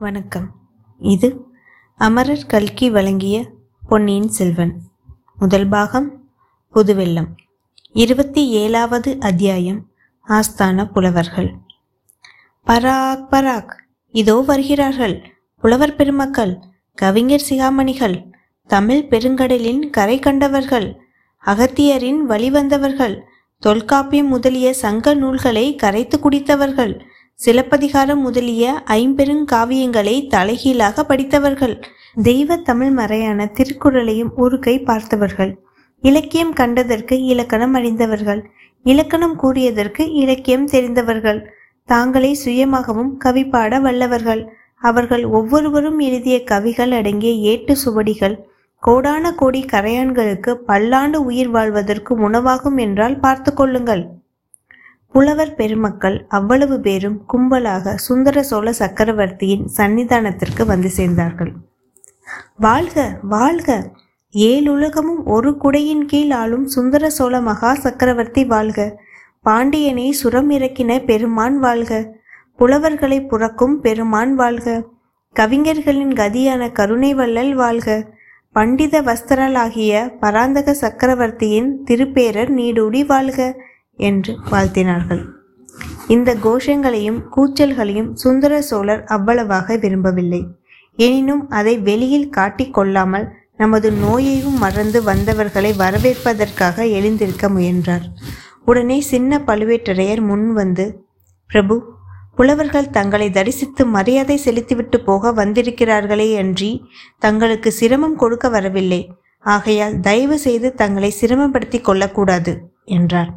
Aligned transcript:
வணக்கம். 0.00 0.50
இது 0.98 1.44
அமரர் 1.96 2.46
கல்கி 2.46 2.90
வழங்கிய 2.90 3.46
பொன்னியின் 3.88 4.28
செல்வன். 4.28 4.80
முதல் 5.36 5.68
பாகம் 5.68 6.30
புதுவெள்ளம். 6.74 7.26
இருபத்தி 7.92 8.48
ஏழாவது 8.48 9.16
அத்தியாயம் 9.20 9.88
ஆஸ்தான 10.28 10.92
புலவர்கள். 10.92 11.54
பராக் 12.66 13.26
பராக். 13.30 13.70
இதோ 14.10 14.34
வருகிறார்கள். 14.34 15.22
புலவர் 15.58 15.96
பெருமக்கள் 15.96 16.58
கவிஞர் 16.94 17.46
சிகாமணிகள் 17.48 18.32
தமிழ் 18.66 19.06
பெருங்கடலின் 19.10 19.90
கரை 19.90 20.18
கண்டவர்கள் 20.18 21.00
அகத்தியரின் 21.46 22.20
வழிவந்தவர்கள் 22.28 23.20
தொல்காப்பியம் 23.58 24.28
முதலிய 24.28 24.72
சங்க 24.72 25.14
நூல்களை 25.14 25.74
கரைத்து 25.74 26.18
குடித்தவர்கள் 26.18 27.00
சிலப்பதிகாரம் 27.40 28.20
முதலிய 28.20 28.82
ஐம்பெருங்காவியங்களை 28.86 30.28
தலைகீழாக 30.28 31.04
படித்தவர்கள். 31.04 31.82
தெய்வ 32.22 32.56
தமிழ் 32.56 32.90
மறையான 32.90 33.52
திருக்குறளையும் 33.54 34.32
ஒரு 34.36 34.58
கை 34.58 34.80
பார்த்தவர்கள். 34.80 35.58
இலக்கியம் 36.00 36.52
கண்டதற்கு 36.52 37.12
இலக்கணம் 37.12 37.74
அறிந்தவர்கள். 37.74 38.50
இலக்கணம் 38.82 39.40
கூறியதற்கு 39.42 40.00
இலக்கியம் 40.00 40.66
தெரிந்தவர்கள். 40.66 41.46
தாங்களே 41.84 42.34
சுயமாகவும் 42.34 43.16
கவி 43.16 43.46
பாட 43.46 43.80
வல்லவர்கள். 43.80 44.48
அவர்கள் 44.80 45.24
ஒவ்வொருவரும் 45.24 45.98
எழுதிய 45.98 46.44
கவிகள் 46.44 46.92
அடங்கிய 46.92 47.32
ஏட்டு 47.32 47.76
சுவடிகள். 47.76 48.38
கோடான 48.82 49.34
கோடி 49.34 49.64
கரையான்களுக்கு 49.64 50.54
பல்லாண்டு 50.54 51.24
உயிர் 51.24 51.48
வாழ்வதற்கு 51.48 52.30
உணவாகும் 52.30 52.76
என்றால் 52.76 53.20
பார்த்து 53.20 53.54
கொள்ளுங்கள். 53.54 54.19
புலவர் 55.14 55.54
பெருமக்கள் 55.54 56.16
அவ்வளவு 56.28 56.76
பேரும் 56.80 57.16
கும்பலாக 57.32 57.94
சுந்தர 58.04 58.42
சோழ 58.42 58.66
சக்கரவர்த்தியின் 58.72 59.64
சன்னிதானத்திற்கு 59.76 60.64
வந்து 60.64 60.90
சேர்ந்தார்கள். 60.98 61.50
வாழ்க 62.58 62.96
வாழ்க! 63.32 63.68
ஏழுலகமும் 64.34 65.22
ஒரு 65.26 65.50
குடையின் 65.56 66.04
கீழ் 66.06 66.32
ஆளும் 66.32 66.66
சுந்தர 66.68 67.04
சோழ 67.10 67.40
மகா 67.40 67.72
சக்கரவர்த்தி 67.84 68.44
வாழ்க! 68.46 68.78
பாண்டியனை 69.44 70.06
சுரம் 70.12 70.50
இறக்கின 70.50 70.98
பெருமான் 71.04 71.58
வாழ்க! 71.58 71.92
புலவர்களை 72.58 73.18
புறக்கும் 73.24 73.76
பெருமான் 73.80 74.34
வாழ்க! 74.34 74.66
கவிஞர்களின் 75.36 76.14
கதியான 76.14 76.62
கருணை 76.72 77.12
வள்ளல் 77.14 77.54
வாழ்க! 77.54 77.88
பண்டித 78.56 78.94
வஸ்திரலாகிய 79.02 79.90
பராந்தக 80.20 80.74
சக்கரவர்த்தியின் 80.82 81.70
திருப்பேரர் 81.84 82.52
நீடூடி 82.52 83.02
வாழ்க! 83.06 83.40
என்று 84.00 84.32
வாழ்த்தினார்கள். 84.50 85.22
இந்த 86.08 86.30
கோஷங்களையும் 86.44 87.20
கூச்சல்களையும் 87.36 88.10
சுந்தர 88.12 88.62
சோழர் 88.62 89.04
அவ்வளவாக 89.04 89.76
விரும்பவில்லை. 89.76 90.42
எனினும் 90.98 91.44
அதை 91.48 91.78
வெளியில் 91.78 92.28
காட்டிக் 92.28 92.74
கொள்ளாமல் 92.74 93.26
நமது 93.56 93.88
நோயையும் 93.92 94.58
மறந்து 94.58 95.02
வந்தவர்களை 95.02 95.72
வரவேற்பதற்காக 95.72 96.86
எழுந்திருக்க 96.86 97.48
முயன்றார். 97.48 98.04
உடனே 98.64 99.00
சின்ன 99.00 99.38
பழுவேட்டரையர் 99.46 100.22
முன் 100.26 100.52
வந்து 100.52 100.84
பிரபு 101.50 101.76
புலவர்கள் 102.36 102.90
தங்களை 102.90 103.30
தரிசித்து 103.30 103.82
மரியாதை 103.86 104.36
செலுத்திவிட்டு 104.36 104.98
போக 105.00 105.32
வந்திருக்கிறார்களே 105.32 106.28
அன்றி 106.36 106.70
தங்களுக்கு 107.18 107.70
சிரமம் 107.72 108.16
கொடுக்க 108.16 108.48
வரவில்லை. 108.48 109.00
ஆகையால் 109.44 110.00
தயவு 110.00 110.38
செய்து 110.38 110.68
தங்களை 110.74 111.10
சிரமப்படுத்தி 111.20 111.80
கொள்ளக்கூடாது 111.80 112.54
என்றார். 112.84 113.30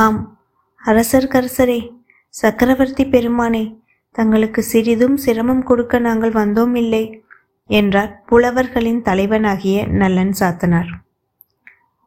ஆம் 0.00 0.38
அரசர்கரசரே 0.86 1.90
சக்கரவர்த்தி 2.28 3.04
பெருமானே 3.04 3.80
தங்களுக்கு 4.10 4.62
சிறிதும் 4.62 5.16
சிரமம் 5.16 5.62
கொடுக்க 5.62 5.98
நாங்கள் 5.98 6.32
வந்தோம் 6.32 6.74
இல்லை 6.74 7.24
என்றார் 7.66 8.22
புலவர்களின் 8.26 9.02
தலைவனாகிய 9.02 9.86
நல்லன் 9.86 10.32
சாத்தனார். 10.40 10.90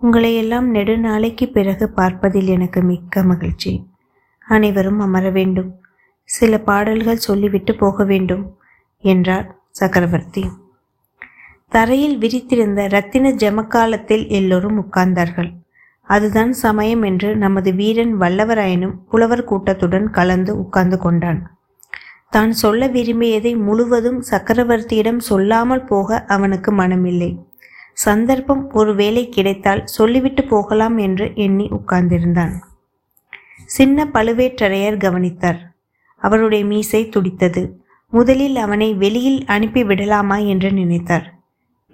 உங்களை 0.02 0.36
எல்லாம் 0.36 0.74
நெடுநாளைக்கு 0.74 1.52
பிறகு 1.52 1.90
பார்ப்பதில் 1.90 2.48
எனக்கு 2.48 2.82
மிக்க 2.82 3.24
மகிழ்ச்சி. 3.24 3.74
அனைவரும் 4.46 5.00
அமர 5.00 5.30
வேண்டும் 5.30 5.82
சில 6.24 6.60
பாடல்கள் 6.60 7.26
சொல்லிவிட்டு 7.28 7.76
போக 7.76 8.04
வேண்டும் 8.04 8.60
என்றார் 9.04 9.60
சக்கரவர்த்தி. 9.72 10.46
தரையில் 11.70 12.18
விரித்திருந்த 12.18 12.88
ரத்தின 12.88 13.30
ஜமக்காலத்தில் 13.30 14.28
எல்லோரும் 14.30 14.80
உட்கார்ந்தார்கள். 14.84 15.52
அதுதான் 16.08 16.54
சமயம் 16.54 17.02
என்று 17.02 17.36
நமது 17.36 17.74
வீரன் 17.74 18.20
வல்லவராயனும் 18.20 18.96
புலவர் 19.10 19.44
கூட்டத்துடன் 19.44 20.10
கலந்து 20.10 20.58
உட்கார்ந்து 20.60 20.98
கொண்டான். 20.98 21.52
தான் 22.30 22.52
சொல்ல 22.52 22.88
விரும்பியதை 22.88 23.56
முழுவதும் 23.56 24.24
சக்கரவர்த்தியிடம் 24.32 25.18
சொல்லாமல் 25.18 25.84
போக 25.84 26.26
அவனுக்கு 26.28 26.72
மனமில்லை. 26.72 27.40
சந்தர்ப்பம் 27.94 28.72
ஒருவேளை 28.72 29.30
கிடைத்தால் 29.30 29.86
சொல்லிவிட்டு 29.86 30.44
போகலாம் 30.44 30.98
என்று 30.98 31.32
எண்ணி 31.36 31.70
உட்கார்ந்திருந்தான். 31.70 32.54
சின்ன 33.66 34.08
பழுவேற்றரையர் 34.14 34.98
கவனித்தார். 34.98 35.76
அவருடைய 36.18 36.66
மீசை 36.66 37.10
துடித்தது. 37.10 37.84
முதலில் 38.10 38.56
அவனை 38.56 38.94
வெளியில் 38.94 39.46
அனுப்பி 39.46 39.84
விடலாமா 39.84 40.38
என்று 40.38 40.72
நினைத்தார். 40.72 41.35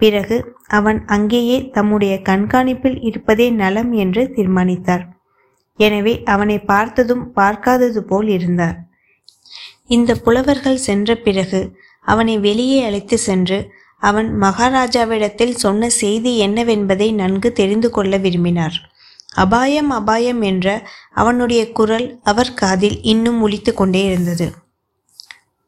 பிறகு 0.02 0.38
அவன் 0.78 1.00
அங்கேயே 1.16 1.58
தம்முடைய 1.76 2.14
கண்காணிப்பில் 2.30 2.98
இருப்பதே 3.10 3.48
நலம் 3.62 3.92
என்று 4.04 4.22
தீர்மானித்தார். 4.36 5.04
எனவே 5.80 6.14
அவனை 6.34 6.58
பார்த்ததும் 6.72 7.24
பார்க்காதது 7.34 8.02
போல் 8.04 8.28
இருந்தார். 8.28 8.78
இந்த 9.88 10.12
புலவர்கள் 10.16 10.86
சென்ற 10.88 11.16
பிறகு 11.16 11.62
அவனை 12.06 12.36
வெளியே 12.40 12.80
அழைத்து 12.84 13.18
சென்று 13.18 13.60
அவன் 14.02 14.30
மகாராஜாவிடத்தில் 14.44 15.60
சொன்ன 15.64 15.90
செய்தி 16.02 16.32
என்னவென்பதை 16.46 17.08
நன்கு 17.14 17.50
தெரிந்து 17.52 17.90
கொள்ள 17.90 18.18
விரும்பினார். 18.18 18.78
அபாயம் 19.36 19.92
அபாயம் 19.98 20.42
என்ற 20.42 20.68
அவனுடைய 21.14 21.62
குரல் 21.72 22.08
அவர் 22.24 22.54
காதில் 22.54 22.98
இன்னும் 23.12 23.40
ஒலித்து 23.46 23.74
கொண்டே 23.74 24.02
இருந்தது. 24.06 24.48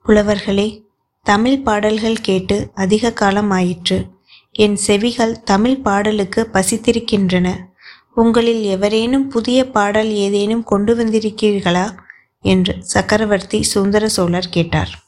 புலவர்களே 0.05 0.67
தமிழ் 1.25 1.61
பாடல்கள் 1.67 2.19
கேட்டு 2.21 2.57
அதிக 2.83 3.13
காலம் 3.21 3.51
ஆயிற்று. 3.51 3.97
என் 4.53 4.75
செவிகள் 4.75 5.43
தமிழ் 5.43 5.81
பாடலுக்கு 5.81 6.49
பசித்திருக்கின்றன. 6.53 7.57
உங்களில் 8.15 8.63
எவரேனும் 8.63 9.27
புதிய 9.27 9.69
பாடல் 9.69 10.11
ஏதேனும் 10.11 10.63
கொண்டு 10.63 10.95
வந்திருக்கிறீர்களா? 10.95 11.97
என்று 12.41 12.75
சக்கரவர்த்தி 12.79 13.63
சுந்தர 13.63 14.07
சோழர் 14.07 14.49
கேட்டார். 14.49 15.03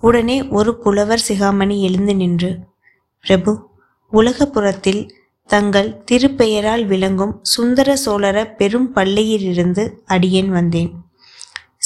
உடனே 0.00 0.48
ஒரு 0.48 0.78
புலவர் 0.78 1.24
சிகாமணி 1.28 1.80
எழுந்து 1.80 2.16
நின்று 2.16 2.58
பிரபு 3.20 3.68
உலகப்புறத்தில் 4.12 5.10
தங்கள் 5.46 6.04
திருப்பெயரால் 6.10 6.84
விளங்கும் 6.84 7.38
சுந்தர 7.42 7.96
சோழர 7.96 8.46
பெரும் 8.46 8.94
பள்ளியிலிருந்து 8.94 9.90
அடியேன் 10.06 10.48
வந்தேன். 10.48 10.92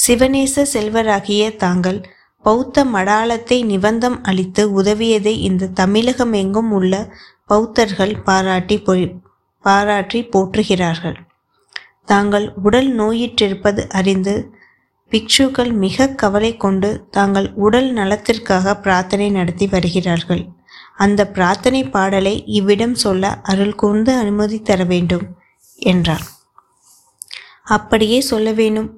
சிவநேச 0.07 0.65
செல்வராகிய 0.73 1.55
தாங்கள் 1.55 2.09
பௌத்த 2.43 2.85
மடாலத்தை 2.85 3.65
நிபந்தம் 3.65 4.23
அளித்து 4.23 4.83
உதவியதை 4.83 5.33
இந்த 5.49 5.67
தமிழகம் 5.67 6.33
எங்கும் 6.33 6.71
உள்ள 6.71 7.13
பௌத்தர்கள் 7.45 8.15
பாராட்டி 8.23 8.77
போய் 8.77 9.15
பாராட்டி 9.61 10.19
போற்றுகிறார்கள். 10.23 11.17
தாங்கள் 12.05 12.53
உடல் 12.63 12.99
நோயிற்றிருப்பது 12.99 13.89
அறிந்து 13.89 14.51
பிக்ஷுக்கள் 15.11 15.71
மிக 15.73 16.07
கவலை 16.07 16.57
கொண்டு 16.57 17.09
தாங்கள் 17.09 17.53
உடல் 17.55 17.89
நலத்திற்காக 17.93 18.75
பிரார்த்தனை 18.75 19.29
நடத்தி 19.29 19.67
வருகிறார்கள். 19.67 20.43
அந்த 20.95 21.21
பிரார்த்தனை 21.27 21.83
பாடலை 21.83 22.45
இவ்விடம் 22.45 22.95
சொல்ல 22.95 23.29
அருள் 23.41 23.75
கூர்ந்து 23.75 24.11
அனுமதி 24.13 24.61
தர 24.61 24.83
வேண்டும் 24.83 25.25
என்றார் 25.75 26.25
அப்படியே 27.63 28.19
சொல்ல 28.21 28.51
வேணும். 28.51 28.89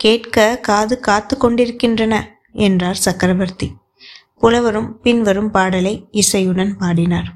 கேட்க 0.00 0.58
காது 0.58 1.00
காத்து 1.00 1.34
கொண்டிருக்கின்றன. 1.36 2.14
என்றார் 2.54 2.94
சக்கரவர்த்தி. 2.94 3.76
புலவரும் 4.38 5.00
பின்வரும் 5.00 5.50
பாடலை 5.50 6.08
இசையுடன் 6.10 6.72
பாடினார். 6.78 7.32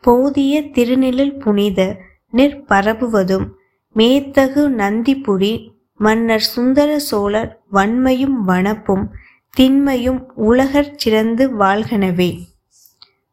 போதிய 0.00 0.62
திருநிழல் 0.62 1.38
புனித 1.38 1.96
நிற்பரப்புவதும் 2.32 3.50
மேத்தகு 3.94 4.68
நந்திபுரி 4.68 5.70
மன்னர் 5.96 6.40
சுந்தர 6.40 6.98
சோழர் 6.98 7.62
வன்மையும் 7.72 8.48
வனப்பும் 8.48 9.10
திண்மையும் 9.50 10.32
உலகற் 10.34 10.98
சிறந்து 10.98 11.58
வாழ்கனவே. 11.58 12.44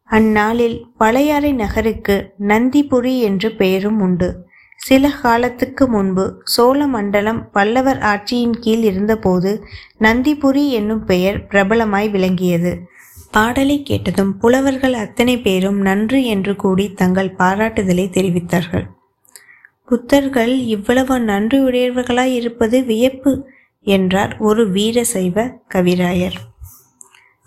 அந்நாளில் 0.03 0.85
பழையாறை 0.97 1.53
நகருக்கு 1.53 2.33
நந்திபுரி 2.39 3.19
என்று 3.19 3.56
பெயரும் 3.56 4.00
உண்டு. 4.00 4.50
சில 4.81 5.10
காலத்துக்கு 5.10 5.88
முன்பு 5.88 6.42
சோழ 6.44 6.88
மண்டலம் 6.88 7.50
பல்லவர் 7.51 7.98
ஆட்சியின் 7.98 8.56
கீழ் 8.60 8.83
இருந்தபோது 8.83 9.63
நந்திபுரி 10.00 10.69
என்னும் 10.69 11.04
பெயர் 11.06 11.38
பிரபலமாய் 11.48 12.10
விளங்கியது. 12.10 12.72
பாடலை 13.31 13.83
கேட்டதும் 13.83 14.38
புலவர்கள் 14.38 14.94
அத்தனை 14.94 15.39
பேரும் 15.39 15.80
நன்று 15.80 16.24
என்று 16.24 16.56
கூடி 16.56 16.94
தங்கள் 16.94 17.36
பாராட்டுதலை 17.38 18.06
தெரிவித்தார்கள். 18.10 18.86
புத்தர்கள் 19.88 20.57
இவ்வளவு 20.66 21.19
நன்றியுடையவர்களாய் 21.19 22.33
இருப்பது 22.33 22.83
வியப்பு 22.83 23.31
என்றார் 23.81 24.38
ஒரு 24.38 24.69
வீர 24.69 25.04
சைவ 25.04 25.45
கவிராயர். 25.74 26.38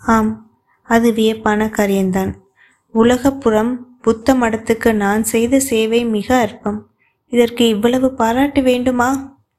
ஆம் 0.01 0.31
அது 0.83 1.11
வியப்பான 1.13 1.69
காரியம்தான். 1.69 2.33
உலகப்புறம் 2.93 3.71
புத்த 4.01 4.33
மடத்துக்கு 4.33 4.93
நான் 4.93 5.23
செய்த 5.23 5.59
சேவை 5.59 6.05
மிக 6.05 6.37
அற்பம். 6.37 6.79
இதற்கு 7.35 7.67
இவ்வளவு 7.67 8.13
பாராட்டு 8.13 8.61
வேண்டுமா? 8.61 9.09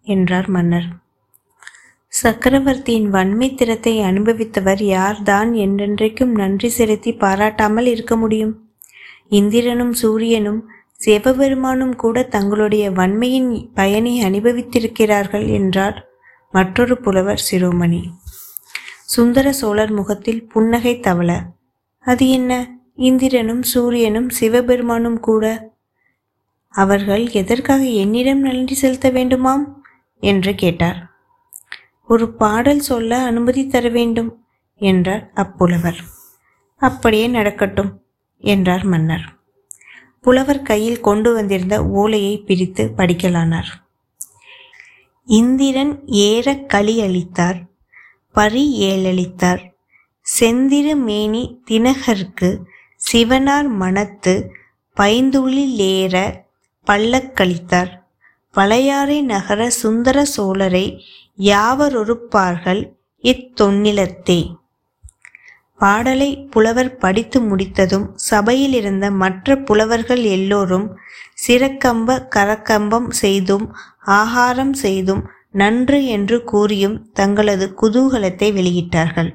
என்றார் 0.06 0.48
மன்னர். 0.48 0.88
சக்கரவர்த்தியின் 2.08 3.08
வன்மை 3.10 3.54
திறத்தை 3.54 3.94
அனுபவித்தவர் 3.98 4.82
யார்தான் 4.82 5.50
என்றென்றைக்கும் 5.56 6.32
நன்றி 6.34 6.68
செலுத்தி 6.68 7.12
பாராட்டாமல் 7.12 7.86
இருக்க 7.86 8.16
முடியும். 8.16 8.54
இந்திரனும் 9.28 9.92
சூரியனும் 9.92 10.60
சிவபெருமானும் 11.06 11.96
கூட 11.96 12.22
தங்களுடைய 12.22 12.90
வன்மையின் 12.90 13.50
பயனை 13.74 14.14
அனுபவித்திருக்கிறார்கள் 14.22 15.46
என்றார் 15.48 15.98
மற்றொரு 16.54 16.96
புலவர் 17.00 17.46
சிரோமணி. 17.50 18.02
சுந்தர 19.04 19.52
சோழர் 19.52 19.92
முகத்தில் 19.92 20.48
புன்னகை 20.48 20.94
தவள. 21.00 21.30
அது 22.04 22.24
என்ன? 22.28 22.52
இந்திரனும் 22.94 23.62
சூரியனும் 23.62 24.30
சிவபெருமானும் 24.40 25.20
கூட 25.20 25.44
அவர்கள் 26.76 27.30
எதற்காக 27.30 27.82
என்னிடம் 27.82 28.38
நன்றி 28.38 28.74
செலுத்த 28.74 29.10
வேண்டுமாம்? 29.10 29.64
என்று 30.20 30.54
கேட்டார். 30.54 31.10
ஒரு 32.06 32.32
பாடல் 32.32 32.80
சொல்ல 32.80 33.18
அனுமதி 33.22 33.66
தர 33.66 33.88
வேண்டும் 33.88 34.44
என்றார் 34.74 35.30
அப்புலவர். 35.34 35.98
அப்படியே 36.76 37.26
நடக்கட்டும் 37.26 38.02
என்றார் 38.38 38.84
மன்னர். 38.84 39.24
புலவர் 40.22 40.62
கையில் 40.62 41.00
கொண்டு 41.00 41.34
வந்திருந்த 41.34 41.86
ஓலையை 41.86 42.38
பிரித்து 42.38 42.92
படிக்கலானார். 42.96 43.70
இந்திரன் 45.24 46.06
ஏற 46.06 46.54
களி 46.54 47.00
அளித்தார் 47.00 47.64
பரி 48.32 48.64
ஏழளித்தார். 48.80 49.62
செந்திரு 50.40 50.94
மேனி 50.96 51.60
தினகர்க்கு 51.70 52.50
சிவனார் 53.12 53.68
மனத்து 53.68 54.50
பைந்துளிலேற 54.96 56.44
பல்லக்களித்தார் 56.90 57.90
பழையாறை 58.54 59.22
நகர 59.22 59.70
சுந்தர 59.70 60.18
சோழரை 60.36 60.86
யாவரொருப்பார்கள் 61.38 62.82
இத்தொன்னிலத்தே 63.24 64.40
பாடலை 65.80 66.28
புலவர் 66.50 66.92
படித்து 66.96 67.38
முடித்ததும் 67.40 68.06
சபையில் 68.14 68.72
இருந்த 68.72 69.06
மற்ற 69.10 69.56
புலவர்கள் 69.56 70.22
எல்லோரும் 70.36 70.86
சிறக்கம்ப 71.46 72.18
கரக்கம்பம் 72.36 73.08
செய்தும் 73.10 73.66
ஆகாரம் 74.04 74.72
செய்தும் 74.72 75.22
நன்று 75.52 75.98
என்று 76.06 76.44
கூறியும் 76.44 76.96
தங்களது 77.12 77.66
குதூகலத்தை 77.82 78.48
வெளியிட்டார்கள். 78.52 79.30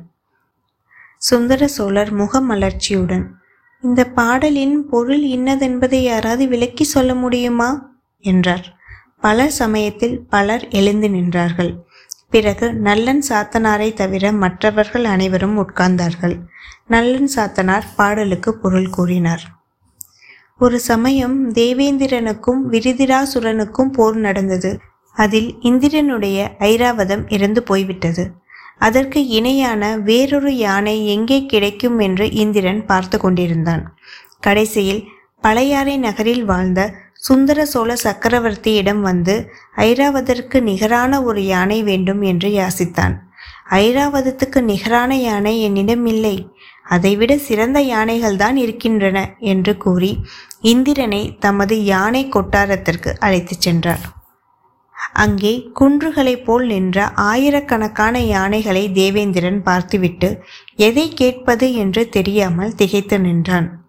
சுந்தர 1.22 1.68
சோழர் 1.68 2.12
முகமலர்ச்சியுடன் 2.14 3.26
இந்த 3.84 4.06
பாடலின் 4.06 4.88
பொருள் 4.88 5.24
இன்னதென்பதை 5.24 5.96
யாராவது 5.96 6.48
விளக்கி 6.48 6.84
சொல்ல 6.84 7.16
முடியுமா? 7.16 7.92
என்றார். 8.20 8.76
பல 9.22 9.50
சமயத்தில் 9.50 10.22
பலர் 10.22 10.68
எழுந்து 10.68 11.08
நின்றார்கள். 11.08 11.78
பிறகு 12.30 12.74
நல்லன் 12.74 13.24
சாத்தனாரை 13.30 13.94
தவிர 13.94 14.32
மற்றவர்கள் 14.32 15.04
அனைவரும் 15.04 15.58
உட்கார்ந்தார்கள். 15.58 16.40
நல்லன் 16.88 17.30
சாத்தனார் 17.36 17.84
பாடலுக்கு 17.96 18.58
பொருள் 18.58 18.90
கூறினார். 18.90 19.44
ஒரு 20.60 20.80
சமயம் 20.80 21.54
தேவேந்திரனுக்கும் 21.54 22.62
விருதிராசுரனுக்கும் 22.72 23.90
போர் 23.90 24.16
நடந்தது. 24.16 24.80
அதில் 25.14 25.56
இந்திரனுடைய 25.60 26.56
ஐராவதம் 26.60 27.34
இறந்து 27.34 27.64
போய்விட்டது. 27.64 28.32
அதற்கு 28.82 29.20
இணையான 29.28 29.84
வேறொரு 29.98 30.52
யானை 30.58 30.96
எங்கே 31.08 31.40
கிடைக்கும் 31.46 31.98
என்று 32.00 32.26
இந்திரன் 32.44 32.82
பார்த்து 32.86 33.18
கொண்டிருந்தான். 33.20 33.84
கடைசியில் 34.40 35.02
பழையாறை 35.42 35.96
நகரில் 35.98 36.46
வாழ்ந்த 36.46 36.82
சுந்தர 37.20 37.60
சோழ 37.66 37.92
சக்கரவர்த்தியிடம் 38.04 39.02
வந்து 39.02 39.36
ஐராவதற்கு 39.78 40.58
நிகரான 40.62 41.22
ஒரு 41.24 41.42
யானை 41.46 41.80
வேண்டும் 41.84 42.22
என்று 42.22 42.50
யாசித்தான். 42.50 43.16
ஐராவதத்துக்கு 43.70 44.60
நிகரான 44.62 45.12
யானை 45.18 45.54
என்னிடம் 45.62 46.06
இல்லை. 46.06 46.36
அதைவிட 46.84 47.34
சிறந்த 47.48 47.80
யானைகள்தான் 47.94 48.56
இருக்கின்றன 48.56 49.18
என்று 49.52 49.76
கூறி 49.78 50.12
இந்திரனை 50.62 51.22
தமது 51.40 51.76
யானை 51.84 52.24
கொட்டாரத்திற்கு 52.30 53.14
அழைத்துச் 53.20 53.62
சென்றார். 53.62 54.04
அங்கே 55.14 55.70
குன்றுகளைப் 55.80 56.46
போல் 56.46 56.66
நின்ற 56.66 57.08
ஆயிரக்கணக்கான 57.08 58.22
யானைகளை 58.22 58.92
தேவேந்திரன் 58.92 59.64
பார்த்துவிட்டு 59.64 60.44
எதை 60.76 61.10
கேட்பது 61.10 61.74
என்று 61.74 62.10
தெரியாமல் 62.10 62.76
திகைத்து 62.76 63.20
நின்றான். 63.20 63.80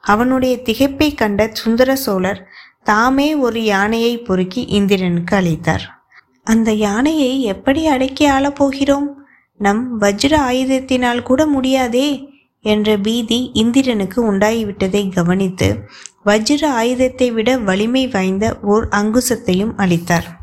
அவனுடைய 0.00 0.60
திகைப்பை 0.64 1.14
கண்ட 1.14 1.50
சுந்தர 1.52 1.96
சோழர் 1.96 2.46
தாமே 2.82 3.34
ஒரு 3.34 3.64
யானையை 3.64 4.18
பொறுக்கி 4.18 4.64
இந்திரனுக்கு 4.64 5.36
அளித்தார் 5.36 5.98
அந்த 6.42 6.72
யானையை 6.72 7.42
எப்படி 7.42 7.86
அடக்கி 7.86 8.26
ஆளப் 8.26 8.56
போகிறோம்? 8.56 9.08
நம் 9.56 10.00
வஜ்ர 10.00 10.32
ஆயுதத்தினால் 10.36 11.22
கூட 11.22 11.46
முடியாதே 11.46 12.28
என்ற 12.60 12.96
பீதி 12.96 13.50
இந்திரனுக்கு 13.52 14.32
உண்டாகிவிட்டதை 14.32 15.12
கவனித்து 15.12 15.84
வஜ்ர 16.24 16.66
ஆயுதத்தை 16.66 17.30
விட 17.30 17.58
வலிமை 17.58 18.06
வாய்ந்த 18.08 18.58
ஓர் 18.62 18.88
அங்குசத்தையும் 18.88 19.74
அளித்தார். 19.76 20.39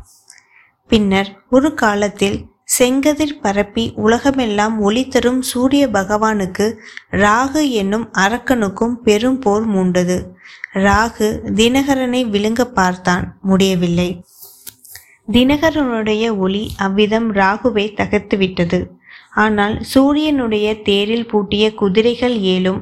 பின்னர் 0.90 1.30
ஒரு 1.50 1.68
காலத்தில் 1.74 2.38
செங்கதிர் 2.78 3.34
பரப்பி 3.42 3.84
உலகமெல்லாம் 3.96 4.74
ஒளி 4.78 5.02
தரும் 5.08 5.40
சூரிய 5.42 5.84
பகவானுக்கு 5.88 6.66
ராகு 7.10 7.62
என்னும் 7.70 8.06
அரக்கனுக்கும் 8.18 8.94
பெரும் 9.06 9.38
போர் 9.38 9.66
மூண்டது. 9.74 10.16
ராகு 10.86 11.28
தினகரனை 11.58 12.22
விழுங்க 12.34 12.64
பார்த்தான் 12.78 13.24
முடியவில்லை. 13.42 14.08
தினகரனுடைய 15.32 16.24
ஒளி 16.36 16.62
அவ்விதம் 16.76 17.28
ராகுவை 17.34 17.86
தகர்த்துவிட்டது. 18.00 18.80
ஆனால் 19.34 19.76
சூரியனுடைய 19.84 20.68
தேரில் 20.82 21.26
பூட்டிய 21.26 21.64
குதிரைகள் 21.74 22.36
ஏழும் 22.54 22.80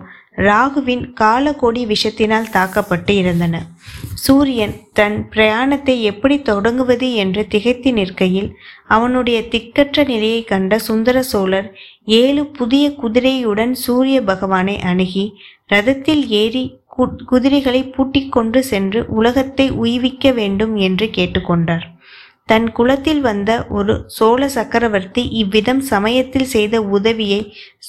ராகுவின் 0.48 1.04
காலகோடி 1.20 1.82
விஷத்தினால் 1.86 2.50
தாக்கப்பட்டு 2.50 3.12
இருந்தன. 3.16 3.64
சூரியன் 4.26 4.74
தன் 4.92 5.16
பிரயாணத்தை 5.28 5.94
எப்படி 6.02 6.36
தொடங்குவது 6.42 7.08
என்று 7.14 7.42
திகைத்து 7.48 7.90
நிற்கையில் 7.92 8.48
அவனுடைய 8.86 9.38
திக்கற்ற 9.52 10.04
நிலையை 10.06 10.40
கண்ட 10.44 10.78
சுந்தர 10.78 11.16
சோழர் 11.22 11.68
ஏழு 12.20 12.42
புதிய 12.58 12.84
குதிரையுடன் 13.02 13.74
சூரிய 13.84 14.18
பகவானை 14.22 14.76
அணுகி 14.82 15.26
ரதத்தில் 15.72 16.24
ஏறி 16.40 16.64
குதிரைகளை 17.30 17.82
பூட்டிக் 17.94 18.32
கொண்டு 18.32 18.60
சென்று 18.62 19.00
உலகத்தை 19.18 19.66
உய்விக்க 19.82 20.30
வேண்டும் 20.32 20.74
என்று 20.86 21.06
கேட்டுக்கொண்டார். 21.16 21.84
தன் 22.48 22.68
குலத்தில் 22.72 23.20
வந்த 23.20 23.50
ஒரு 23.78 23.94
சோழ 24.16 24.48
சக்கரவர்த்தி 24.48 25.22
இவ்விதம் 25.40 25.82
சமயத்தில் 25.92 26.50
செய்த 26.54 26.74
உதவியை 26.96 27.40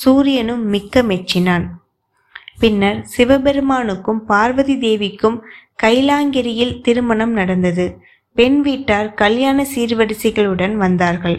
சூரியனும் 0.01 0.63
மிக்க 0.65 1.03
மெச்சினான். 1.03 1.67
பின்னர் 2.59 2.99
சிவபெருமானுக்கும் 3.15 4.21
பார்வதி 4.25 4.75
தேவிக்கும் 4.85 5.37
கைலாங்கிரியில் 5.79 6.75
திருமணம் 6.81 7.33
நடந்தது. 7.33 7.85
பெண் 8.35 8.59
வீட்டார் 8.61 9.09
கல்யாண 9.13 9.65
சீர்வரிசைகளுடன் 9.73 10.73
வந்தார்கள். 10.75 11.37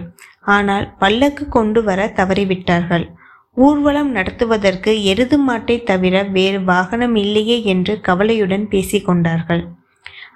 ஆனால் 0.57 0.87
பல்லக்கு 0.99 1.45
கொண்டு 1.49 1.80
வர 1.83 2.00
தவறிவிட்டார்கள். 2.16 3.07
ஊர்வலம் 3.57 4.11
நடத்துவதற்கு 4.11 4.92
எருது 5.04 5.37
மாட்டை 5.49 5.76
தவிர 5.83 6.23
வேறு 6.37 6.61
வாகனம் 6.64 7.14
இல்லையே 7.14 7.57
என்று 7.64 7.95
கவலையுடன் 8.00 8.66
பேசிக்கொண்டார்கள் 8.71 9.62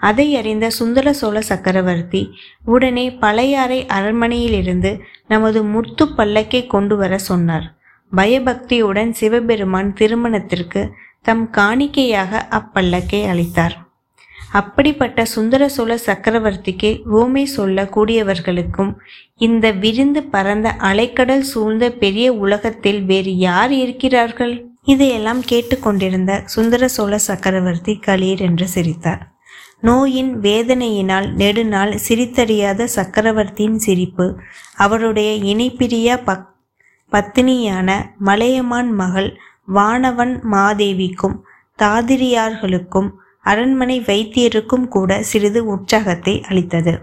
அதை 0.09 0.27
அறிந்த 0.37 0.67
சுந்தர 0.71 1.09
சோழ 1.13 1.41
சக்கரவர்த்தி 1.41 2.23
உடனே 2.65 3.05
பழையாறை 3.25 3.79
அரண்மனையிலிருந்து 3.97 4.91
நமது 5.29 5.61
முத்து 5.65 6.05
பல்லக்கை 6.19 6.63
கொண்டு 6.67 6.97
வர 6.97 7.13
சொன்னார். 7.19 7.67
பயபக்தியுடன் 8.13 9.13
சிவபெருமான் 9.13 9.93
திருமணத்திற்கு 9.93 10.83
தம் 11.29 11.45
காணிக்கையாக 11.51 12.41
அப்பல்லக்கை 12.59 13.21
அளித்தார். 13.33 13.77
அப்படிப்பட்ட 14.53 15.25
சுந்தர 15.25 15.63
சோழ 15.69 15.93
சக்கரவர்த்திக்கு 16.07 16.91
ஓமை 17.21 17.45
சொல்ல 17.57 17.85
கூடியவர்களுக்கும் 17.97 18.93
இந்த 19.39 19.67
விருந்து 19.73 20.23
பரந்த 20.23 20.69
அலைக்கடல் 20.81 21.45
சூழ்ந்த 21.53 21.85
பெரிய 21.93 22.27
உலகத்தில் 22.35 23.01
வேறு 23.05 23.33
யார் 23.39 23.73
இருக்கிறார்கள்? 23.73 24.55
இதையெல்லாம் 24.85 25.43
கேட்டுக்கொண்டிருந்த 25.47 26.33
சுந்தர 26.45 26.89
சோழ 26.89 27.19
சக்கரவர்த்தி 27.19 27.95
களீர் 28.07 28.41
என்று 28.41 28.67
சிரித்தார். 28.69 29.23
நோயின் 29.81 30.33
வேதனையினால் 30.41 31.29
நெடுநாள் 31.33 31.95
சிரித்தறியாத 32.09 32.85
சக்கரவர்த்தியின் 32.97 33.79
சிரிப்பு 33.79 34.27
அவருடைய 34.77 35.31
இணைப்பிரியா 35.53 36.17
பக் 36.25 36.49
பத்தினியான 37.13 37.89
மலையமான் 38.19 38.93
மகள் 38.93 39.31
வானவன் 39.75 40.35
மாதேவிக்கும் 40.53 41.37
தாதிரியார்களுக்கும் 41.79 43.11
அரண்மனை 43.43 44.01
வைத்தியருக்கும் 44.01 44.89
கூட 44.89 45.23
சிறிது 45.23 45.65
உற்சாகத்தை 45.65 46.43
அளித்தது. 46.49 47.01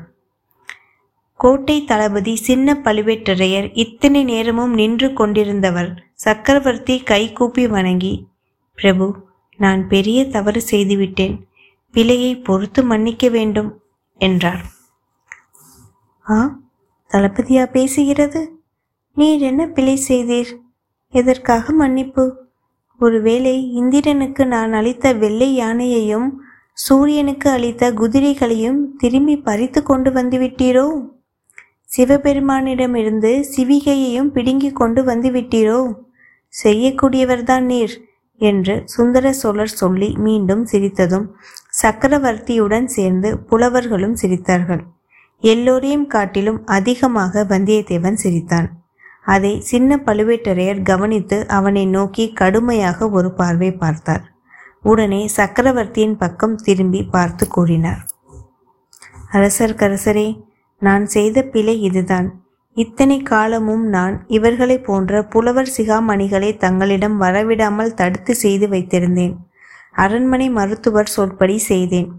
கோட்டை 1.37 1.85
தளபதி 1.85 2.35
சின்ன 2.35 2.73
பழுவேட்டரையர் 2.73 3.69
இத்தனை 3.73 4.23
நேரமும் 4.23 4.73
நின்று 4.73 5.07
கொண்டிருந்தவர் 5.07 5.97
சக்கரவர்த்தி 6.13 7.03
கைகூப்பி 7.03 7.67
வணங்கி 7.67 8.27
பிரபு 8.75 9.27
நான் 9.57 9.87
பெரிய 9.87 10.27
தவறு 10.27 10.61
செய்துவிட்டேன். 10.61 11.47
பிழையை 11.91 12.39
பொறுத்து 12.39 12.83
மன்னிக்க 12.83 13.29
வேண்டும் 13.29 13.81
என்றார். 14.17 14.65
ஆ? 16.29 16.59
தளபதியா 17.11 17.65
பேசுகிறது? 17.69 18.47
நீர் 19.13 19.39
என்ன 19.39 19.67
பிழை 19.67 20.03
செய்தீர்? 20.07 20.57
எதற்காக 21.09 21.73
மன்னிப்பு? 21.73 22.48
ஒருவேளை 22.99 23.71
இந்திரனுக்கு 23.71 24.47
நான் 24.47 24.73
அளித்த 24.73 25.13
வெள்ளை 25.13 25.55
யானையையும் 25.55 26.41
சூரியனுக்கு 26.73 27.49
அளித்த 27.49 27.93
குதிரைகளையும் 27.93 28.95
திரும்பி 28.97 29.37
பறித்து 29.37 29.83
கொண்டு 29.83 30.11
வந்துவிட்டீரோ? 30.11 31.01
சிவபெருமானிடமிருந்து 31.97 33.45
சிவிகையையும் 33.55 34.31
பிடுங்கி 34.31 34.71
கொண்டு 34.71 35.03
வந்துவிட்டீரோ? 35.03 35.93
செய்யக்கூடியவர்தான் 36.63 37.59
நீர் 37.59 38.07
என்று 38.37 38.81
சுந்தர 38.85 39.33
சோழர் 39.33 39.67
சொல்லி 39.67 40.15
மீண்டும் 40.17 40.65
சிரித்ததும் 40.65 41.27
சக்கரவர்த்தியுடன் 41.81 42.85
சேர்ந்து 42.85 43.37
புலவர்களும் 43.39 44.15
சிரித்தார்கள். 44.21 44.83
எல்லோரையும் 45.39 46.07
காட்டிலும் 46.07 46.65
அதிகமாக 46.65 47.45
வந்தியத்தேவன் 47.49 48.13
சிரித்தான். 48.13 48.78
அதை 49.29 49.61
சின்ன 49.61 49.97
பழுவேட்டரையர் 50.05 50.81
கவனித்து 50.81 51.37
அவனை 51.47 51.85
நோக்கி 51.85 52.25
கடுமையாக 52.33 53.09
ஒரு 53.09 53.31
பார்வை 53.31 53.71
பார்த்தார். 53.71 54.23
உடனே 54.81 55.21
சக்கரவர்த்தியின் 55.27 56.17
பக்கம் 56.17 56.55
திரும்பி 56.55 57.01
பார்த்து 57.03 57.47
கூறினார். 57.47 58.03
அரசர்கரசரே 59.31 60.27
நான் 60.81 61.05
செய்த 61.05 61.43
பிழை 61.43 61.75
இதுதான். 61.81 62.29
இத்தனை 62.77 63.17
காலமும் 63.23 63.85
நான் 63.87 64.15
இவர்களைப் 64.27 64.85
போன்ற 64.85 65.21
புலவர் 65.23 65.73
சிகாமணிகளை 65.77 66.57
தங்களிடம் 66.57 67.21
வரவிடாமல் 67.21 67.93
தடுத்து 67.93 68.35
செய்து 68.35 68.67
வைத்திருந்தேன். 68.67 69.35
அரண்மனை 69.95 70.47
மருத்துவர் 70.49 71.13
சொற்படி 71.15 71.57
செய்தேன். 71.57 72.09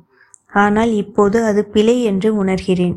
ஆனால் 0.52 0.92
இப்போது 0.92 1.38
அது 1.44 1.62
பிழை 1.64 1.96
என்று 2.02 2.44
உணர்கிறேன். 2.44 2.96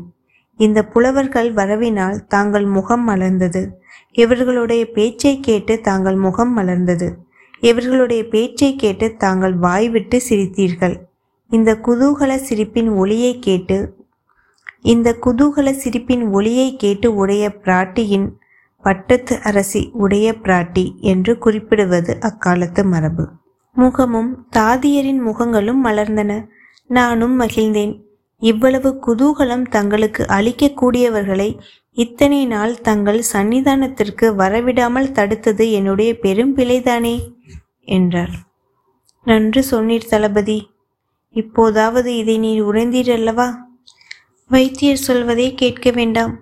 இந்த 0.56 0.84
புலவர்கள் 0.84 1.54
வரவினால் 1.54 2.26
தாங்கள் 2.26 2.64
முகம் 2.64 3.08
மலர்ந்தது. 3.08 3.66
இவர்களுடைய 4.12 4.90
பேச்சை 4.90 5.40
கேட்டு 5.40 5.80
தாங்கள் 5.80 6.14
முகம் 6.14 6.58
மலர்ந்தது. 6.58 7.14
இவர்களுடைய 7.60 8.28
பேச்சை 8.28 8.76
கேட்டு 8.76 9.16
தாங்கள் 9.16 9.54
வாய்விட்டு 9.54 10.20
சிரித்தீர்கள். 10.28 11.00
இந்த 11.48 11.78
குதூகல 11.82 12.36
சிரிப்பின் 12.36 12.88
ஒளியை 12.88 13.38
கேட்டு 13.38 14.02
இந்த 14.82 15.16
குதூகல 15.26 15.70
சிரிப்பின் 15.70 16.28
ஒளியை 16.28 16.76
கேட்டு 16.76 17.14
உடைய 17.14 17.52
பிராட்டியின் 17.62 18.30
பட்டத்து 18.82 19.42
அரசி 19.42 19.90
உடைய 19.92 20.34
பிராட்டி 20.42 20.94
என்று 20.94 21.38
குறிப்பிடுவது 21.38 22.20
அக்காலத்து 22.20 22.84
மரபு. 22.84 23.28
முகமும் 23.72 24.46
தாதியரின் 24.56 25.20
முகங்களும் 25.26 25.84
மலர்ந்தன. 25.84 26.46
நானும் 26.86 27.40
மகிழ்ந்தேன். 27.40 28.03
இவ்வளவு 28.50 28.90
குதூகலம் 29.06 29.66
தங்களுக்கு 29.68 30.22
அளிக்கக்கூடியவர்களை 30.28 31.48
இத்தனை 31.98 32.40
நாள் 32.46 32.74
தங்கள் 32.80 33.20
சன்னிதானத்திற்கு 33.32 34.26
வரவிடாமல் 34.40 35.14
தடுத்தது 35.18 35.64
என்னுடைய 35.70 36.10
பெரும் 36.18 36.54
பிழைதானே? 36.56 37.16
என்றார் 37.96 38.34
நன்று 39.26 39.60
சொன்னீர் 39.70 40.08
தளபதி. 40.08 40.58
இப்போதாவது 41.36 42.10
இதை 42.16 42.36
நீர் 42.38 42.62
உணர்ந்தீரல்லவா 42.64 43.48
வைத்தியர் 44.50 45.04
சொல்வதை 45.06 45.46
கேட்க 45.54 45.90
வேண்டாம். 45.90 46.34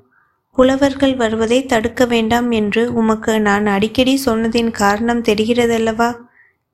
புலவர்கள் 0.59 1.14
வருவதை 1.16 1.59
தடுக்க 1.66 2.04
வேண்டாம் 2.06 2.50
என்று 2.50 2.82
உமக்கு 2.94 3.35
நான் 3.40 3.66
அடிக்கடி 3.66 4.14
சொன்னதின் 4.26 4.71
காரணம் 4.71 5.23
தெரிகிறதல்லவா? 5.23 6.11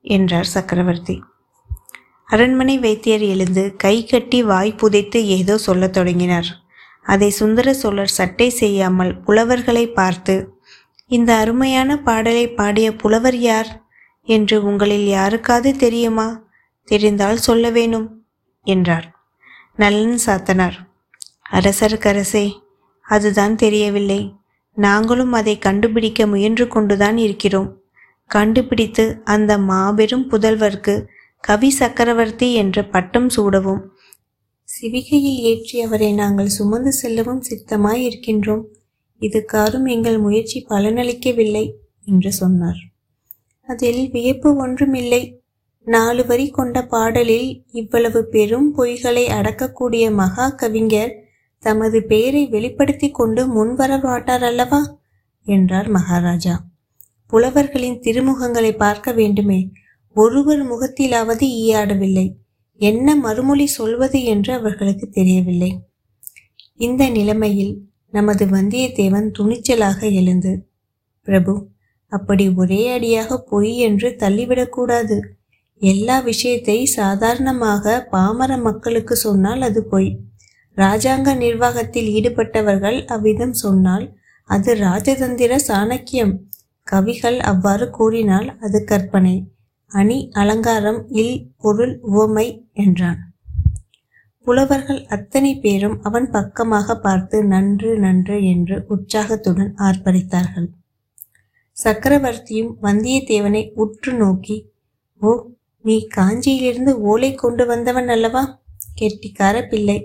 என்றார் 0.05 0.53
சக்கரவர்த்தி. 0.55 1.15
அரண்மனை 2.29 2.77
வைத்தியர் 2.77 3.21
எழுந்து 3.21 3.75
கை 3.75 4.05
கட்டி 4.05 4.43
வாய் 4.43 4.71
புதைத்து 4.75 5.27
ஏதோ 5.27 5.57
சொல்லத் 5.57 5.93
தொடங்கினார். 5.93 6.49
அதை 7.03 7.29
சுந்தர 7.29 7.73
சோழர் 7.73 8.07
சட்டை 8.07 8.49
செய்யாமல் 8.49 9.19
புலவர்களை 9.19 9.85
பார்த்து 9.89 10.35
இந்த 11.07 11.35
அருமையான 11.35 11.97
பாடலை 11.97 12.45
பாடிய 12.49 12.95
புலவர் 12.95 13.37
யார்? 13.37 13.69
என்று 14.27 14.63
உங்களில் 14.63 15.07
யாருக்காவது 15.07 15.71
தெரியுமா? 15.75 16.27
தெரிந்தால் 16.87 17.37
சொல்ல 17.37 17.69
வேணும் 17.69 18.07
என்றார். 18.63 19.07
நலன் 19.75 20.19
சாத்தனார். 20.25 20.77
அரசருக்கரசே 21.51 22.45
அதுதான் 23.05 23.55
தெரியவில்லை. 23.55 24.21
நாங்களும் 24.77 25.31
அதை 25.31 25.57
கண்டுபிடிக்க 25.57 26.27
முயன்று 26.27 26.67
கொண்டுதான் 26.67 27.17
இருக்கிறோம். 27.17 27.69
கண்டுபிடித்து 28.29 29.05
அந்த 29.25 29.57
மாபெரும் 29.57 30.31
புதல்வர்க்கு 30.31 30.95
கவி 31.43 31.69
சக்கரவர்த்தி 31.69 32.53
என்ற 32.53 32.85
பட்டம் 32.85 33.27
சூடவும். 33.27 33.81
சிவிகையை 34.69 35.35
ஏற்றி 35.43 35.81
அவரை 35.81 36.13
நாங்கள் 36.13 36.47
சுமந்து 36.47 36.91
செல்லவும் 36.91 37.41
சித்தமாய் 37.41 38.01
இருக்கின்றோம் 38.09 38.63
இதுக்காரும் 39.21 39.87
எங்கள் 39.89 40.17
முயற்சி 40.17 40.65
பலனளிக்கவில்லை 40.69 41.71
என்று 42.05 42.31
சொன்னார். 42.31 42.81
அதில் 43.69 44.09
வியப்பு 44.11 44.55
ஒன்றுமில்லை. 44.55 45.41
நாலு 45.87 46.25
வரி 46.25 46.49
கொண்ட 46.49 46.85
பாடலில் 46.85 47.63
இவ்வளவு 47.71 48.25
பெரும் 48.25 48.77
பொய்களை 48.77 49.25
அடக்கக்கூடிய 49.39 50.13
மகா 50.13 50.49
கவிஞர் 50.49 51.13
தமது 51.63 52.03
பெயரை 52.03 52.45
வெளிப்படுத்தி 52.45 53.09
கொண்டு 53.09 53.47
முன்வர 53.47 53.97
மாட்டார் 53.97 54.43
அல்லவா? 54.43 54.99
என்றார் 55.47 55.87
மகாராஜா. 55.87 56.55
புலவர்களின் 57.27 57.99
திருமுகங்களை 57.99 58.77
பார்க்க 58.77 59.11
வேண்டுமே. 59.11 59.71
ஒருவர் 60.15 60.61
முகத்திலாவது 60.71 61.45
ஈயாடவில்லை. 61.61 62.27
என்ன 62.81 63.15
மறுமொழி 63.15 63.67
சொல்வது 63.67 64.19
என்று 64.23 64.51
அவர்களுக்கு 64.53 65.05
தெரியவில்லை. 65.09 65.71
இந்த 66.77 67.03
நிலைமையில் 67.09 67.73
நமது 68.13 68.45
வந்தியத்தேவன் 68.45 69.27
துணிச்சலாக 69.37 69.99
எழுந்து 70.11 70.53
பிரபு 71.27 71.53
அப்படி 72.11 72.45
ஒரே 72.55 72.81
அடியாக 72.91 73.37
பொய் 73.49 73.73
என்று 73.77 74.09
தள்ளிவிடக்கூடாது 74.19 75.17
எல்லா 75.81 76.15
விஷயத்தை 76.19 76.77
சாதாரணமாக 76.85 78.07
பாமர 78.11 78.51
மக்களுக்கு 78.57 79.15
சொன்னால் 79.15 79.61
அது 79.61 79.81
பொய். 79.83 80.09
ராஜாங்க 80.77 81.29
நிர்வாகத்தில் 81.35 82.09
ஈடுபட்டவர்கள் 82.09 82.97
அவ்விதம் 83.05 83.53
சொன்னால் 83.53 84.05
அது 84.49 84.71
ராஜதந்திர 84.75 85.53
சாணக்கியம். 85.67 86.33
கவிகள் 86.87 87.39
அவ்வாறு 87.39 87.85
கூறினால் 87.89 88.47
அது 88.59 88.83
கற்பனை. 88.83 89.35
அணி 89.91 90.17
அலங்காரம் 90.31 90.99
இல் 91.11 91.51
பொருள் 91.57 91.99
உவமை 92.01 92.47
என்றான். 92.73 93.19
புலவர்கள் 94.47 95.05
அத்தனை 95.05 95.51
பேரும் 95.55 96.01
அவன் 96.01 96.29
பக்கமாக 96.29 96.95
பார்த்து 96.95 97.43
நன்று 97.43 97.99
நன்று 97.99 98.43
என்று 98.43 98.85
உற்சாகத்துடன் 98.87 99.71
ஆர்ப்பரித்தார்கள். 99.77 100.69
சக்கரவர்த்தியும் 101.77 102.71
வந்தியத்தேவனை 102.81 103.63
உற்று 103.73 104.13
நோக்கி 104.13 104.57
ஓ 105.21 105.31
நீ 105.85 106.07
காஞ்சியிலிருந்து 106.15 106.89
ஓலை 106.89 107.35
கொண்டு 107.35 107.65
வந்தவன் 107.65 108.07
அல்லவா? 108.07 108.43
கெட்டிக்கார 109.01 109.55
பிள்ளை 109.67 109.97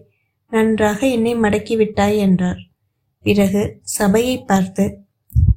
நன்றாக 0.53 1.07
என்னை 1.07 1.35
மடக்கிவிட்டாய் 1.35 2.17
என்றார். 2.17 2.61
பிறகு 3.25 3.63
சபையை 3.83 4.37
பார்த்து 4.45 4.85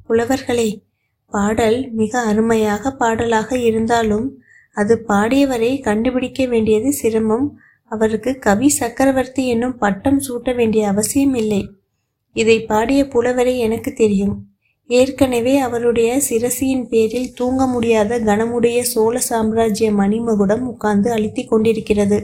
புலவர்களே 0.08 0.68
பாடல் 1.32 1.90
மிக 1.92 2.20
அருமையாக 2.20 2.90
பாடலாக 2.92 3.58
இருந்தாலும் 3.58 4.38
அது 4.72 5.04
பாடியவரை 5.08 5.82
கண்டுபிடிக்க 5.82 6.46
வேண்டியது 6.46 6.92
சிரமம். 6.92 7.58
அவருக்கு 7.84 8.38
கவி 8.38 8.68
சக்கரவர்த்தி 8.68 9.48
என்னும் 9.48 9.78
பட்டம் 9.78 10.20
சூட்ட 10.28 10.54
வேண்டிய 10.54 10.88
அவசியம் 10.88 11.34
இல்லை. 11.34 11.70
இதை 12.32 12.64
பாடிய 12.64 13.08
புலவரை 13.08 13.58
எனக்கு 13.58 13.92
தெரியும். 13.92 14.34
ஏற்கனவே 14.86 15.58
அவருடைய 15.58 16.20
சிரசியின் 16.28 16.84
பேரில் 16.84 17.32
தூங்க 17.34 17.66
முடியாத 17.66 18.18
கனமுடைய 18.18 18.80
சோழ 18.80 19.18
சாம்ராஜ்ய 19.18 19.92
மணிமகுடம் 19.92 20.60
உட்கார்ந்து 20.60 21.12
அழுத்தி 21.12 21.44
கொண்டிருக்கிறது. 21.44 22.18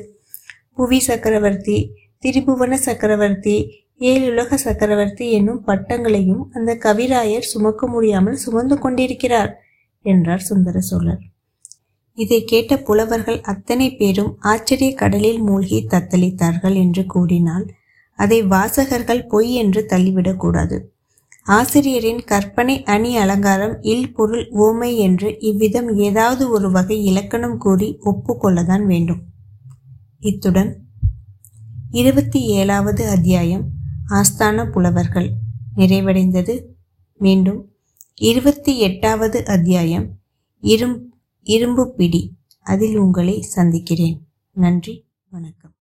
புவி 0.75 1.01
சக்கரவர்த்தி 1.01 1.79
திரிபுவன 2.27 2.73
சக்கரவர்த்தி 2.73 3.84
ஏழுலக 4.01 4.55
சக்கரவர்த்தி 4.55 5.31
என்னும் 5.31 5.63
பட்டங்களையும் 5.67 6.43
அந்த 6.53 6.71
கவிராயர் 6.85 7.51
சுமக்க 7.53 7.87
முடியாமல் 7.87 8.35
சுமந்து 8.35 8.79
கொண்டிருக்கிறார் 8.79 9.53
என்றார் 10.05 10.41
சுந்தர 10.41 10.81
சோழர். 10.81 11.23
இதை 12.19 12.45
கேட்ட 12.45 12.73
புலவர்கள் 12.79 13.41
அத்தனை 13.41 13.87
பேரும் 13.95 14.33
ஆச்சரிய 14.41 14.95
கடலில் 14.95 15.41
மூழ்கி 15.41 15.87
தத்தளித்தார்கள் 15.91 16.75
என்று 16.75 17.07
கூறினால் 17.07 17.65
அதை 18.19 18.43
வாசகர்கள் 18.43 19.27
பொய் 19.27 19.53
என்று 19.53 19.87
தள்ளிவிடக்கூடாது 19.89 20.77
ஆசிரியரின் 21.47 22.21
கற்பனை 22.25 22.83
அணி 22.85 23.17
அலங்காரம் 23.17 23.75
இல் 23.83 24.13
பொருள் 24.13 24.45
ஓமை 24.59 24.91
என்று 24.97 25.39
இவ்விதம் 25.41 25.91
ஏதாவது 25.99 26.51
ஒரு 26.51 26.71
வகை 26.71 27.05
இலக்கணம் 27.05 27.59
கூறி 27.59 27.89
ஒப்புக்கொள்ளதான் 28.05 28.85
வேண்டும். 28.87 29.23
இத்துடன் 30.21 30.71
இருபத்தி 31.91 32.41
ஏழாவது 32.41 33.03
அத்தியாயம் 33.09 33.65
ஆஸ்தான 34.09 34.71
புலவர்கள். 34.71 35.33
நிறைவடைந்தது 35.77 36.63
மீண்டும் 37.19 37.73
இருபத்தி 38.15 38.79
எட்டாவது 38.79 39.47
அத்தியாயம். 39.47 40.19
இரும் 40.61 41.15
இரும்பு 41.43 41.95
பிடி. 41.95 42.37
அதில் 42.61 42.97
உங்களை 42.97 43.41
சந்திக்கிறேன். 43.41 44.27
நன்றி 44.53 45.05
வணக்கம். 45.31 45.73